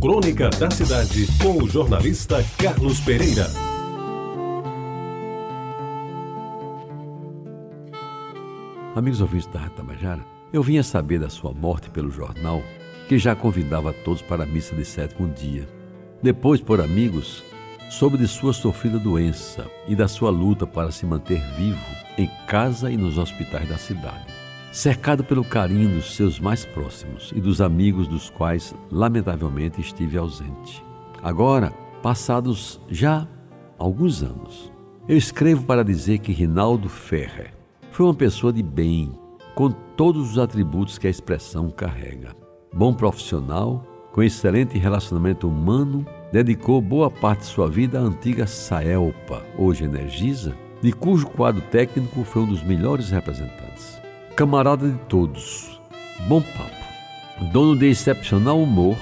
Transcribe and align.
Crônica 0.00 0.48
da 0.50 0.70
Cidade, 0.70 1.26
com 1.42 1.60
o 1.60 1.68
jornalista 1.68 2.36
Carlos 2.56 3.00
Pereira. 3.00 3.48
Amigos 8.94 9.20
ouvintes 9.20 9.48
da 9.48 9.58
Rádio 9.58 9.74
Tabajara, 9.74 10.24
eu 10.52 10.62
vinha 10.62 10.84
saber 10.84 11.18
da 11.18 11.28
sua 11.28 11.52
morte 11.52 11.90
pelo 11.90 12.12
jornal, 12.12 12.62
que 13.08 13.18
já 13.18 13.34
convidava 13.34 13.92
todos 13.92 14.22
para 14.22 14.44
a 14.44 14.46
missa 14.46 14.76
de 14.76 14.84
sétimo 14.84 15.28
dia. 15.34 15.68
Depois, 16.22 16.60
por 16.60 16.80
amigos, 16.80 17.42
soube 17.90 18.16
de 18.16 18.28
sua 18.28 18.52
sofrida 18.52 19.00
doença 19.00 19.68
e 19.88 19.96
da 19.96 20.06
sua 20.06 20.30
luta 20.30 20.64
para 20.64 20.92
se 20.92 21.04
manter 21.04 21.42
vivo 21.56 21.84
em 22.16 22.30
casa 22.46 22.88
e 22.88 22.96
nos 22.96 23.18
hospitais 23.18 23.68
da 23.68 23.76
cidade. 23.76 24.37
Cercado 24.72 25.24
pelo 25.24 25.42
carinho 25.42 25.94
dos 25.94 26.14
seus 26.14 26.38
mais 26.38 26.64
próximos 26.64 27.32
e 27.34 27.40
dos 27.40 27.60
amigos 27.60 28.06
dos 28.06 28.28
quais, 28.28 28.74
lamentavelmente, 28.92 29.80
estive 29.80 30.18
ausente. 30.18 30.84
Agora, 31.22 31.72
passados 32.02 32.78
já 32.88 33.26
alguns 33.78 34.22
anos, 34.22 34.70
eu 35.08 35.16
escrevo 35.16 35.64
para 35.64 35.82
dizer 35.82 36.18
que 36.18 36.32
Rinaldo 36.32 36.88
Ferrer 36.88 37.54
foi 37.90 38.06
uma 38.06 38.14
pessoa 38.14 38.52
de 38.52 38.62
bem, 38.62 39.10
com 39.54 39.70
todos 39.70 40.32
os 40.32 40.38
atributos 40.38 40.98
que 40.98 41.06
a 41.06 41.10
expressão 41.10 41.70
carrega. 41.70 42.36
Bom 42.72 42.92
profissional, 42.92 43.84
com 44.12 44.22
excelente 44.22 44.78
relacionamento 44.78 45.48
humano 45.48 46.06
dedicou 46.30 46.82
boa 46.82 47.10
parte 47.10 47.40
de 47.40 47.46
sua 47.46 47.68
vida 47.68 47.98
à 47.98 48.02
antiga 48.02 48.46
Saelpa, 48.46 49.42
hoje 49.56 49.84
Energisa, 49.84 50.54
de 50.82 50.92
cujo 50.92 51.26
quadro 51.26 51.62
técnico 51.62 52.22
foi 52.22 52.42
um 52.42 52.46
dos 52.46 52.62
melhores 52.62 53.10
representantes. 53.10 53.67
Camarada 54.38 54.88
de 54.88 54.98
todos, 55.08 55.80
bom 56.28 56.40
papo, 56.40 57.50
dono 57.52 57.76
de 57.76 57.86
excepcional 57.86 58.62
humor, 58.62 58.96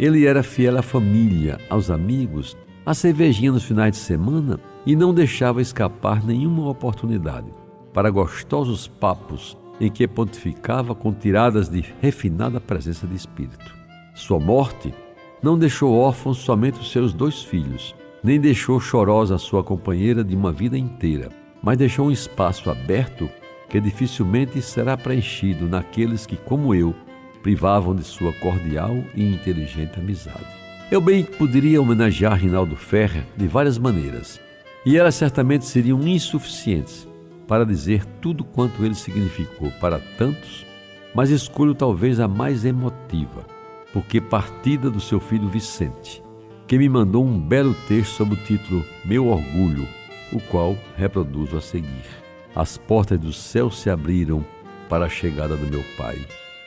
ele 0.00 0.24
era 0.24 0.42
fiel 0.42 0.78
à 0.78 0.82
família, 0.82 1.58
aos 1.68 1.90
amigos, 1.90 2.56
à 2.86 2.94
cervejinha 2.94 3.52
nos 3.52 3.64
finais 3.64 3.92
de 3.92 3.98
semana 3.98 4.58
e 4.86 4.96
não 4.96 5.12
deixava 5.12 5.60
escapar 5.60 6.24
nenhuma 6.24 6.70
oportunidade 6.70 7.52
para 7.92 8.08
gostosos 8.08 8.88
papos 8.88 9.58
em 9.78 9.90
que 9.90 10.08
pontificava 10.08 10.94
com 10.94 11.12
tiradas 11.12 11.68
de 11.68 11.84
refinada 12.00 12.58
presença 12.58 13.06
de 13.06 13.14
espírito. 13.14 13.76
Sua 14.14 14.40
morte 14.40 14.94
não 15.42 15.58
deixou 15.58 15.94
órfãos 15.94 16.38
somente 16.38 16.80
os 16.80 16.90
seus 16.90 17.12
dois 17.12 17.42
filhos, 17.42 17.94
nem 18.24 18.40
deixou 18.40 18.80
chorosa 18.80 19.36
sua 19.36 19.62
companheira 19.62 20.24
de 20.24 20.34
uma 20.34 20.50
vida 20.50 20.78
inteira, 20.78 21.28
mas 21.62 21.76
deixou 21.76 22.06
um 22.06 22.10
espaço 22.10 22.70
aberto 22.70 23.28
que 23.68 23.80
dificilmente 23.80 24.60
será 24.62 24.96
preenchido 24.96 25.68
naqueles 25.68 26.26
que, 26.26 26.36
como 26.36 26.74
eu, 26.74 26.94
privavam 27.42 27.94
de 27.94 28.02
sua 28.02 28.32
cordial 28.34 28.96
e 29.14 29.24
inteligente 29.24 29.98
amizade. 29.98 30.46
Eu 30.90 31.00
bem 31.00 31.22
poderia 31.24 31.80
homenagear 31.80 32.38
Rinaldo 32.38 32.76
Ferrer 32.76 33.24
de 33.36 33.46
várias 33.46 33.78
maneiras, 33.78 34.40
e 34.86 34.96
elas 34.96 35.14
certamente 35.14 35.66
seriam 35.66 36.00
insuficientes 36.06 37.06
para 37.46 37.64
dizer 37.64 38.04
tudo 38.20 38.44
quanto 38.44 38.84
ele 38.84 38.94
significou 38.94 39.70
para 39.80 39.98
tantos, 40.16 40.66
mas 41.14 41.30
escolho 41.30 41.74
talvez 41.74 42.20
a 42.20 42.28
mais 42.28 42.64
emotiva 42.64 43.58
porque 43.92 44.20
partida 44.20 44.90
do 44.90 45.00
seu 45.00 45.20
filho 45.20 45.48
Vicente, 45.48 46.22
que 46.66 46.78
me 46.78 46.88
mandou 46.88 47.24
um 47.24 47.38
belo 47.38 47.74
texto 47.86 48.16
sob 48.16 48.34
o 48.34 48.36
título 48.36 48.84
Meu 49.04 49.28
Orgulho, 49.28 49.88
o 50.32 50.40
qual 50.40 50.76
reproduzo 50.96 51.56
a 51.56 51.60
seguir. 51.60 52.27
As 52.54 52.76
portas 52.76 53.18
do 53.18 53.32
céu 53.32 53.70
se 53.70 53.90
abriram 53.90 54.44
para 54.88 55.06
a 55.06 55.08
chegada 55.08 55.56
do 55.56 55.66
meu 55.66 55.84
pai. 55.96 56.18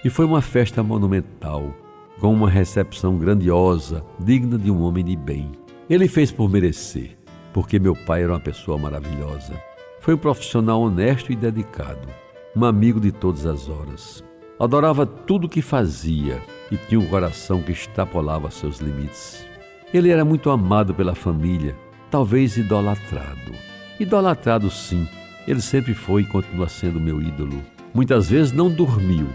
E 0.04 0.10
foi 0.10 0.26
uma 0.26 0.42
festa 0.42 0.82
monumental, 0.82 1.74
com 2.20 2.34
uma 2.34 2.50
recepção 2.50 3.18
grandiosa, 3.18 4.04
digna 4.20 4.58
de 4.58 4.72
um 4.72 4.82
homem 4.82 5.04
de 5.04 5.16
bem. 5.16 5.52
Ele 5.90 6.08
fez 6.08 6.32
por 6.32 6.50
merecer, 6.50 7.18
porque 7.54 7.80
meu 7.80 7.96
pai 7.96 8.24
era 8.24 8.34
uma 8.34 8.40
pessoa 8.40 8.78
maravilhosa. 8.78 9.54
Foi 10.00 10.14
um 10.14 10.18
profissional 10.18 10.82
honesto 10.82 11.32
e 11.32 11.36
dedicado, 11.36 12.08
um 12.56 12.66
amigo 12.66 13.00
de 13.00 13.12
todas 13.12 13.46
as 13.46 13.68
horas. 13.68 14.24
Adorava 14.60 15.06
tudo 15.06 15.46
o 15.48 15.50
que 15.50 15.62
fazia 15.62 16.42
e 16.72 16.78
tinha 16.78 17.00
um 17.00 17.08
coração 17.08 17.62
que 17.62 17.72
extrapolava 17.72 18.52
seus 18.52 18.80
limites. 18.80 19.46
Ele 19.94 20.10
era 20.10 20.24
muito 20.24 20.50
amado 20.50 20.94
pela 20.94 21.16
família, 21.16 21.76
talvez 22.10 22.58
idolatrado. 22.58 23.52
Idolatrado, 24.00 24.70
sim, 24.70 25.08
ele 25.48 25.62
sempre 25.62 25.94
foi 25.94 26.22
e 26.22 26.26
continua 26.26 26.70
sendo 26.70 27.00
meu 27.00 27.22
ídolo. 27.22 27.62
Muitas 27.94 28.30
vezes 28.30 28.52
não 28.52 28.70
dormiu, 28.70 29.28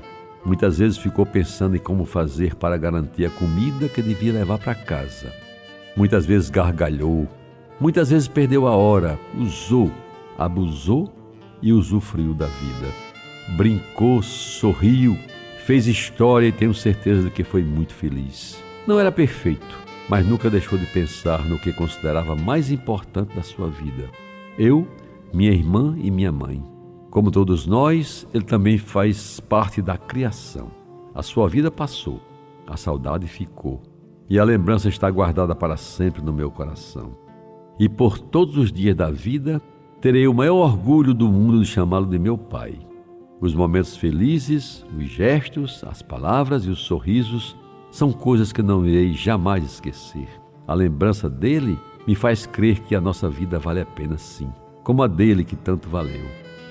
muitas 0.44 0.78
vezes 0.78 0.98
ficou 0.98 1.26
pensando 1.26 1.76
em 1.76 1.80
como 1.80 2.04
fazer 2.04 2.54
para 2.54 2.76
garantir 2.76 3.26
a 3.26 3.30
comida 3.30 3.88
que 3.88 4.02
devia 4.02 4.32
levar 4.32 4.58
para 4.58 4.74
casa. 4.74 5.32
Muitas 5.96 6.26
vezes 6.26 6.50
gargalhou, 6.50 7.28
muitas 7.80 8.10
vezes 8.10 8.28
perdeu 8.28 8.66
a 8.66 8.74
hora, 8.74 9.18
usou, 9.34 9.90
abusou 10.38 11.12
e 11.62 11.72
usufruiu 11.72 12.34
da 12.34 12.46
vida. 12.46 12.92
Brincou, 13.56 14.22
sorriu, 14.22 15.16
Fez 15.66 15.88
história 15.88 16.46
e 16.46 16.52
tenho 16.52 16.72
certeza 16.72 17.24
de 17.24 17.30
que 17.30 17.42
foi 17.42 17.60
muito 17.64 17.92
feliz. 17.92 18.62
Não 18.86 19.00
era 19.00 19.10
perfeito, 19.10 19.76
mas 20.08 20.24
nunca 20.24 20.48
deixou 20.48 20.78
de 20.78 20.86
pensar 20.86 21.44
no 21.44 21.58
que 21.58 21.72
considerava 21.72 22.36
mais 22.36 22.70
importante 22.70 23.34
da 23.34 23.42
sua 23.42 23.68
vida. 23.68 24.08
Eu, 24.56 24.86
minha 25.32 25.50
irmã 25.50 25.96
e 25.98 26.10
minha 26.10 26.32
mãe. 26.32 26.62
Como 27.10 27.30
todos 27.30 27.66
nós, 27.66 28.26
ele 28.34 28.44
também 28.44 28.78
faz 28.78 29.40
parte 29.40 29.80
da 29.80 29.96
criação. 29.96 30.70
A 31.14 31.22
sua 31.22 31.48
vida 31.48 31.70
passou, 31.70 32.20
a 32.66 32.76
saudade 32.76 33.26
ficou, 33.26 33.82
e 34.28 34.38
a 34.38 34.44
lembrança 34.44 34.88
está 34.88 35.10
guardada 35.10 35.54
para 35.54 35.76
sempre 35.76 36.22
no 36.22 36.32
meu 36.32 36.50
coração. 36.50 37.16
E 37.78 37.88
por 37.88 38.18
todos 38.18 38.56
os 38.56 38.72
dias 38.72 38.94
da 38.94 39.10
vida, 39.10 39.62
terei 40.00 40.26
o 40.26 40.34
maior 40.34 40.56
orgulho 40.56 41.14
do 41.14 41.28
mundo 41.28 41.60
de 41.60 41.66
chamá-lo 41.66 42.06
de 42.06 42.18
meu 42.18 42.36
pai. 42.36 42.78
Os 43.40 43.54
momentos 43.54 43.96
felizes, 43.96 44.84
os 44.96 45.04
gestos, 45.04 45.84
as 45.84 46.02
palavras 46.02 46.64
e 46.64 46.70
os 46.70 46.80
sorrisos 46.80 47.56
são 47.90 48.12
coisas 48.12 48.52
que 48.52 48.62
não 48.62 48.84
irei 48.86 49.12
jamais 49.12 49.64
esquecer. 49.64 50.28
A 50.66 50.74
lembrança 50.74 51.30
dele 51.30 51.78
me 52.06 52.14
faz 52.14 52.46
crer 52.46 52.80
que 52.80 52.94
a 52.94 53.00
nossa 53.00 53.28
vida 53.28 53.58
vale 53.58 53.80
a 53.80 53.86
pena 53.86 54.16
sim, 54.18 54.50
como 54.86 55.02
a 55.02 55.08
dele 55.08 55.42
que 55.42 55.56
tanto 55.56 55.88
valeu. 55.88 56.24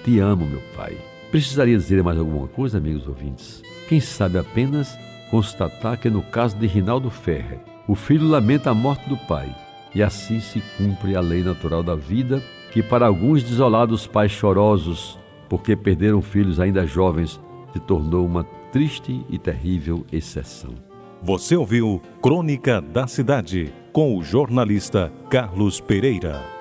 Te 0.05 0.19
amo, 0.19 0.45
meu 0.45 0.61
pai. 0.73 0.97
Precisaria 1.31 1.75
dizer 1.75 2.01
mais 2.01 2.17
alguma 2.17 2.47
coisa, 2.47 2.77
amigos 2.77 3.05
ouvintes? 3.09 3.61
Quem 3.89 3.99
sabe 3.99 4.37
apenas 4.37 4.97
constatar 5.29 5.99
que 5.99 6.09
no 6.09 6.21
caso 6.21 6.55
de 6.55 6.65
Rinaldo 6.65 7.09
Ferrer, 7.09 7.59
o 7.85 7.93
filho 7.93 8.25
lamenta 8.25 8.69
a 8.69 8.73
morte 8.73 9.09
do 9.09 9.17
pai, 9.17 9.53
e 9.93 10.01
assim 10.01 10.39
se 10.39 10.63
cumpre 10.77 11.13
a 11.13 11.19
lei 11.19 11.43
natural 11.43 11.83
da 11.83 11.93
vida, 11.93 12.41
que 12.71 12.81
para 12.81 13.05
alguns 13.05 13.43
desolados 13.43 14.07
pais 14.07 14.31
chorosos 14.31 15.19
porque 15.49 15.75
perderam 15.75 16.21
filhos 16.21 16.57
ainda 16.57 16.87
jovens, 16.87 17.37
se 17.73 17.81
tornou 17.81 18.25
uma 18.25 18.45
triste 18.71 19.25
e 19.29 19.37
terrível 19.37 20.05
exceção. 20.09 20.73
Você 21.21 21.57
ouviu 21.57 22.01
Crônica 22.21 22.79
da 22.79 23.07
Cidade 23.07 23.73
com 23.91 24.17
o 24.17 24.23
jornalista 24.23 25.11
Carlos 25.29 25.81
Pereira. 25.81 26.54